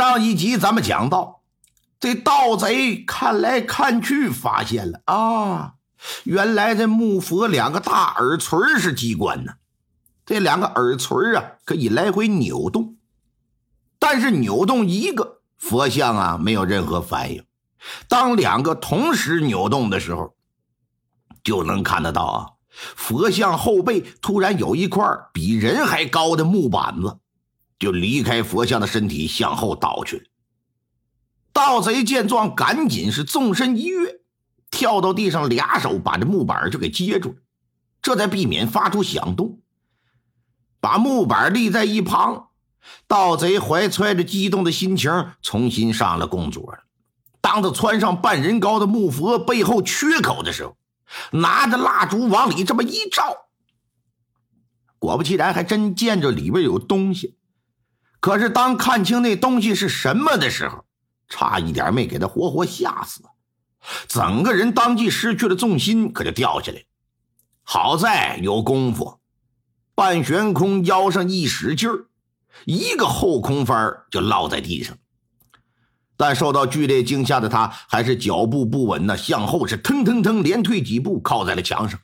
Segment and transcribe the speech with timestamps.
[0.00, 1.42] 上一集咱们讲到，
[1.98, 5.74] 这盗贼看来看去，发现了啊，
[6.24, 9.52] 原来这木佛两个大耳垂是机关呢。
[10.24, 12.96] 这两个耳垂啊，可以来回扭动，
[13.98, 17.44] 但是扭动一个佛像啊，没有任何反应。
[18.08, 20.34] 当两个同时扭动的时候，
[21.44, 27.18] 就能看得到啊，佛像后背突然有一块比人还高的木板子。
[27.80, 30.22] 就离开佛像的身体，向后倒去了。
[31.52, 34.20] 盗贼见状，赶紧是纵身一跃，
[34.70, 37.36] 跳到地上，俩手把这木板就给接住了，
[38.00, 39.60] 这才避免发出响动，
[40.78, 42.50] 把木板立在一旁。
[43.06, 45.10] 盗贼怀揣着激动的心情，
[45.42, 46.78] 重新上了供桌。
[47.40, 50.76] 当他穿上半人高的木佛背后缺口的时候，
[51.32, 53.36] 拿着蜡烛往里这么一照，
[54.98, 57.36] 果不其然，还真见着里边有东西。
[58.20, 60.84] 可是，当看清那东西是什么的时候，
[61.26, 63.22] 差一点没给他活活吓死，
[64.06, 66.84] 整个人当即失去了重心，可就掉下来。
[67.62, 69.20] 好在有功夫，
[69.94, 72.06] 半悬空，腰上一使劲儿，
[72.66, 74.98] 一个后空翻就落在地上。
[76.16, 81.98] 但受到剧烈惊吓的他，还是脚步不稳呢，向后是腾腾腾连退几步，靠在了墙上。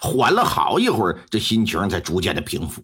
[0.00, 2.82] 缓了好一会儿，这心情才逐渐的平复。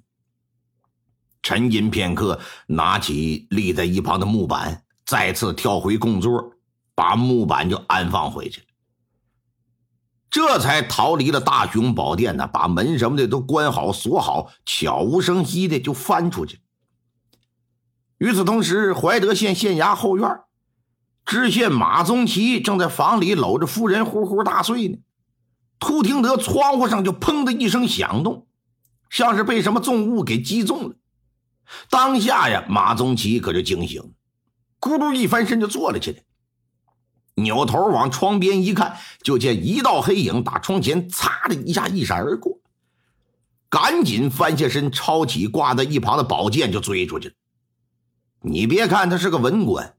[1.53, 6.55] 沉吟片刻，拿起立在一旁的木板，再次跳回供桌，
[6.95, 8.63] 把木板就安放回去
[10.31, 16.61] 这才逃离了大雄宝殿呢，把门什么的都关好锁好，悄无声息的就翻出去。
[18.17, 20.41] 与此同时，怀德县县衙后院，
[21.27, 24.97] 知县马宗奇正在房里搂着夫人呼呼大睡呢，
[25.79, 28.47] 突听得窗户上就砰的一声响动，
[29.11, 30.97] 像是被什么重物给击中了。
[31.89, 34.15] 当下呀，马宗奇可就惊醒，
[34.81, 36.23] 咕噜一翻身就坐了起来，
[37.35, 42.61] 扭头往窗边一看，就见一道黑影打窗前擦的一下一闪而过，
[43.69, 47.35] 赶紧翻下身，抄起挂在一旁的宝剑就追出去了。
[48.41, 49.95] 你别看他是个文官，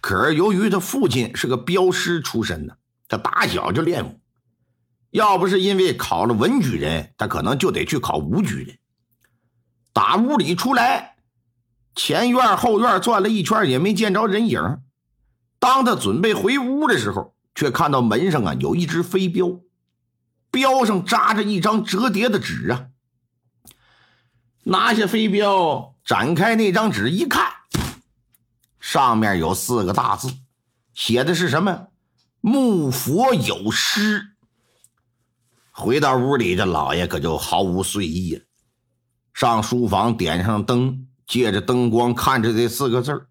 [0.00, 2.74] 可是由于他父亲是个镖师出身呢，
[3.08, 4.20] 他打小就练武，
[5.10, 8.78] 要不是因为考了文举人，他可能就得去考武举人。
[9.92, 11.15] 打屋里出来，
[11.96, 14.60] 前院后院转了一圈，也没见着人影。
[15.58, 19.58] 当他准备回屋的时候，却看到门上啊有一只飞镖，
[20.50, 22.88] 镖上扎着一张折叠的纸啊。
[24.64, 27.50] 拿下飞镖，展开那张纸一看，
[28.78, 30.34] 上面有四个大字，
[30.92, 31.88] 写的是什么？
[32.40, 34.36] 木佛有诗。
[35.70, 38.42] 回到屋里，这老爷可就毫无睡意了。
[39.32, 43.26] 上书房，点上灯，借着灯光看着这四个字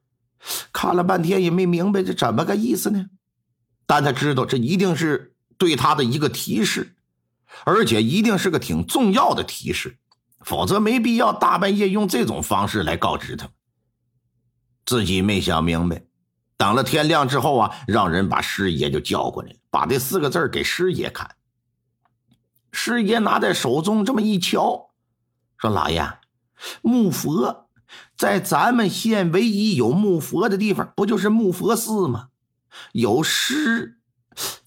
[0.72, 3.06] 看了半天也没明白这怎么个意思呢？
[3.88, 6.96] 但他知道这一定是对他的一个提示，
[7.64, 9.98] 而且一定是个挺重要的提示，
[10.42, 13.48] 否则没必要大半夜用这种方式来告知他。
[14.86, 16.04] 自己没想明白，
[16.58, 21.36] 等了天亮之后啊，让人把师爷就叫过来，把这四个字给师爷看。
[22.72, 24.92] 师爷拿在手中这么一瞧。
[25.58, 26.06] 说老爷，
[26.82, 27.65] 木佛
[28.18, 32.30] 在咱们县唯一有木佛的地方，不就是木佛寺吗？
[32.94, 34.00] 有尸，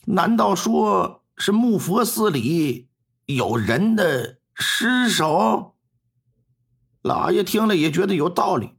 [0.07, 2.89] 难道说是木佛寺里
[3.27, 5.75] 有人的尸首？
[7.03, 8.73] 老爷听了也觉得有道理，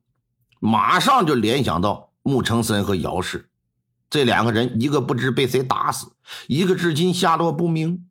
[0.60, 3.50] 马上就联想到木成森和姚氏
[4.10, 6.12] 这两个人，一个不知被谁打死，
[6.48, 8.08] 一个至今下落不明，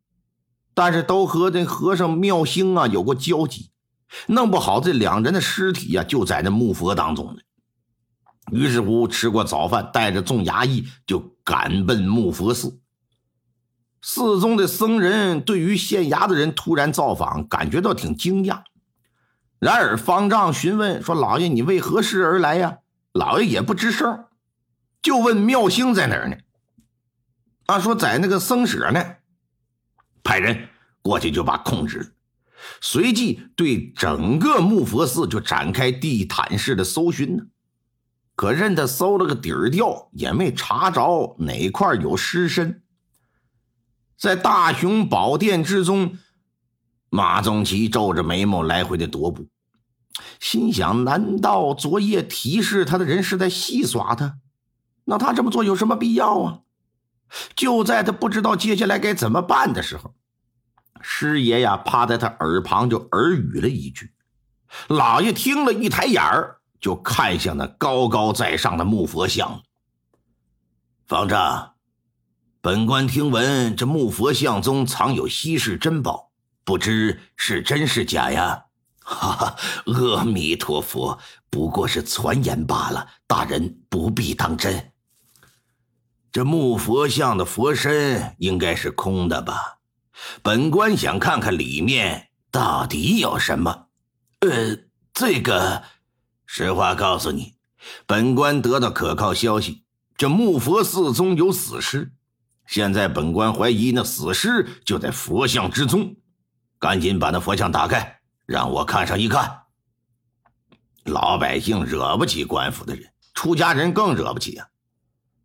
[0.73, 3.71] 但是都和这和尚妙兴啊有过交集。
[4.27, 7.41] 弄不好这两人的尸体呀就在那木佛当中呢。
[8.51, 12.79] 于是乎，吃过早饭，带着众衙役就赶奔木佛寺。
[14.01, 18.63] 寺中的僧人对于县衙的人突然造访，感觉到挺惊讶。
[19.59, 22.77] 然而方丈询问说：“老爷，你为何事而来呀？”
[23.11, 24.25] 老爷也不吱声，
[25.01, 26.37] 就问妙兴在哪儿呢？
[27.67, 29.03] 他说在那个僧舍呢。
[30.23, 30.69] 派人
[31.01, 32.05] 过去就把控制了。
[32.81, 37.43] 随即对整个木佛寺就展开地毯式的搜寻呢，
[38.35, 42.83] 可任他搜了个底儿掉，也没查着哪块有尸身。
[44.17, 46.17] 在大雄宝殿之中，
[47.09, 49.47] 马宗奇皱着眉毛来回的踱步，
[50.39, 54.35] 心想：难道昨夜提示他的人是在戏耍他？
[55.05, 56.59] 那他这么做有什么必要啊？
[57.55, 60.13] 就在他不知道接下来该怎么办的时候。
[61.01, 64.11] 师爷呀，趴在他耳旁就耳语了一句。
[64.87, 69.61] 老爷听了一抬眼儿，就看向那高高在上的木佛像。
[71.07, 71.73] 方丈，
[72.61, 76.29] 本官听闻这木佛像中藏有稀世珍宝，
[76.63, 78.65] 不知是真是假呀？
[78.99, 79.55] 哈哈，
[80.17, 81.17] 阿弥陀佛，
[81.49, 84.91] 不过是传言罢了，大人不必当真。
[86.31, 89.78] 这木佛像的佛身应该是空的吧？
[90.41, 93.87] 本官想看看里面到底有什么。
[94.39, 94.77] 呃，
[95.13, 95.83] 这个，
[96.45, 97.55] 实话告诉你，
[98.05, 99.83] 本官得到可靠消息，
[100.15, 102.13] 这木佛寺中有死尸，
[102.65, 106.15] 现在本官怀疑那死尸就在佛像之中，
[106.79, 109.63] 赶紧把那佛像打开，让我看上一看。
[111.03, 114.67] 老百姓惹不起官府的人，出家人更惹不起啊。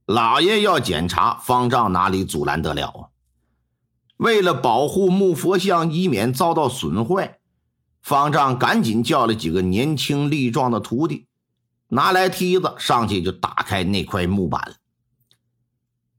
[0.06, 3.13] 老爷要检查方丈，哪里阻拦得了啊？
[4.16, 7.38] 为了保护木佛像，以免遭到损坏，
[8.00, 11.26] 方丈赶紧叫了几个年轻力壮的徒弟，
[11.88, 14.76] 拿来梯子上去就打开那块木板。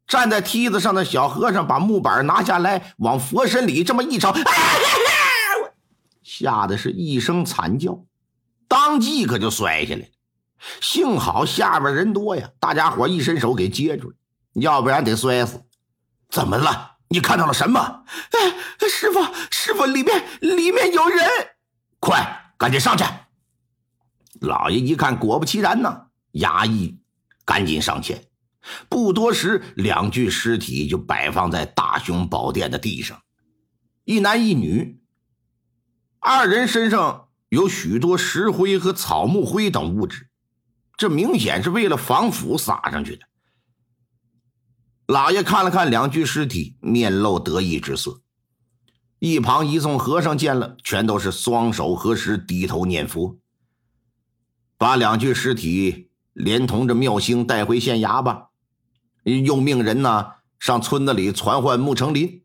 [0.08, 4.34] 站在梯子上的小和尚把木板拿下来，往佛身里这么一朝，
[6.22, 8.06] 吓得是一声惨叫，
[8.68, 10.08] 当即可就摔下来了。
[10.82, 14.16] 幸好下边人多呀，大家伙一伸手给接住了，
[14.54, 15.64] 要不然得摔死。
[16.30, 16.95] 怎么了？
[17.10, 18.04] 你看到了什么？
[18.32, 19.20] 哎，师傅，
[19.52, 21.28] 师傅，里面里面有人！
[22.00, 23.04] 快，赶紧上去！
[24.42, 27.00] 老爷一看，果不其然呢，衙役
[27.46, 28.26] 赶紧上前。
[28.90, 33.22] 不多时，两具尸体就摆放在大雄宝殿的地上，
[34.04, 35.00] 一男一女，
[36.20, 40.28] 二人身上有许多石灰和草木灰等物质。
[40.98, 43.26] 这明显是为了防腐撒上去的。
[45.08, 48.22] 老爷看了看两具尸体，面露得意之色。
[49.20, 53.38] 一旁一众和尚见了，全都是双手合十，低头念佛。
[54.78, 58.50] 把两具尸体连同着妙星带回县衙吧，
[59.24, 62.44] 又命人呢上村子里传唤穆成林。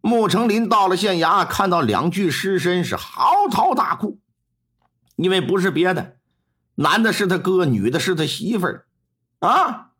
[0.00, 4.20] 穆成林到了县衙，看到两具尸身，是嚎啕大哭，
[5.16, 6.16] 因为不是别的。
[6.76, 8.86] 男的是他哥，女的是他媳妇儿，
[9.40, 9.90] 啊！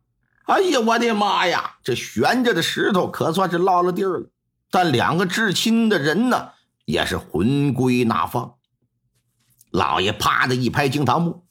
[0.49, 1.75] 哎呀，我的妈呀！
[1.83, 4.29] 这悬着的石头可算是落了地儿了，
[4.71, 6.53] 但两个至亲的人呢，
[6.85, 8.55] 也是魂归那方。
[9.69, 11.43] 老爷啪的一拍惊堂木，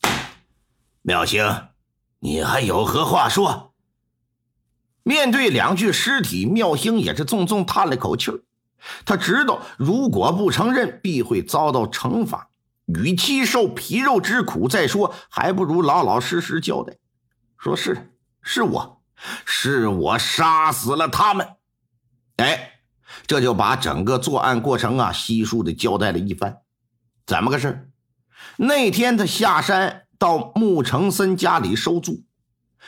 [1.03, 1.69] 妙星，
[2.19, 3.73] 你还有何话说？
[5.05, 8.33] 面对两具尸体，妙星也是重重叹了口气。
[9.05, 12.51] 他知道，如果不承认，必会遭到惩罚。
[12.87, 16.97] 与其受皮肉之苦，再说还不如老老实实交代。
[17.57, 18.11] 说是
[18.43, 19.03] 是我，
[19.45, 21.47] 是我杀死了他们。
[22.37, 22.81] 哎，
[23.27, 26.59] 这就把整个作案过程啊悉数的交代了一番。
[27.27, 27.91] 怎么个事
[28.57, 32.25] 那天他下山到穆成森家里收租，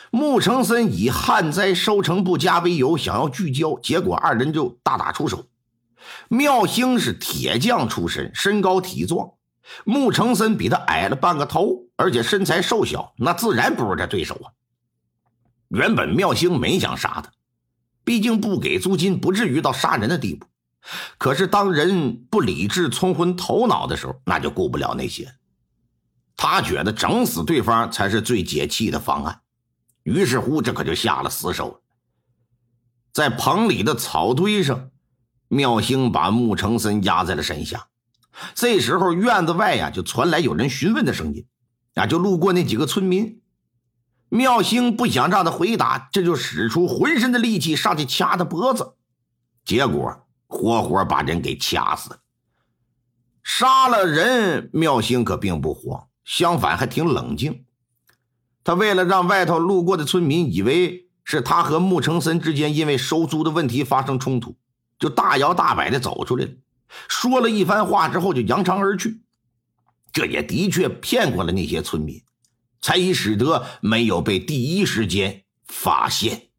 [0.09, 5.45] 穆成森以旱灾收成不佳为由，想要聚焦，结果二人就大打出手。
[6.27, 9.31] 妙兴是铁匠出身，身高体壮。
[9.83, 14.51] 穆成森比他矮了半个头，而且身材瘦小，那自然不是他对手啊。
[15.71, 17.31] 原本妙兴没想杀他，
[18.03, 20.45] 毕竟不给租金不至于到杀人的地步。
[21.17, 25.33] 可是当人不理智、冲昏头脑的时候，那就顾不了那些。
[26.35, 29.41] 他觉得整死对方才是最解气的方案，
[30.03, 31.81] 于是乎这可就下了死手。
[33.13, 34.89] 在棚里的草堆上，
[35.47, 37.87] 妙兴把穆成森压在了身下。
[38.55, 41.45] 这时候，院子外呀就传来有人询问的声音，
[41.93, 43.40] 啊，就路过那几个村民。
[44.33, 48.93] 妙星不想让他回答，这就使出浑身的力气上去掐他脖子，
[49.65, 52.19] 结果活活把人给掐死了。
[53.43, 57.65] 杀了人，妙星可并不慌，相反还挺冷静。
[58.63, 64.55] 他为了让外头路过的村民以为是他和穆成森之间因为收租的问题发生冲突，
[64.97, 66.51] 就大摇大摆的走出来了。
[67.09, 69.21] 说了一番话之后，就扬长而去。
[70.13, 72.23] 这也的确骗过了那些村民，
[72.81, 76.50] 才使得没有被第一时间发现。